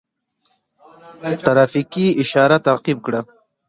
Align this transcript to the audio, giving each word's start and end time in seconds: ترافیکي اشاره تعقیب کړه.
ترافیکي 1.45 2.05
اشاره 2.23 2.57
تعقیب 2.67 2.97
کړه. 3.05 3.21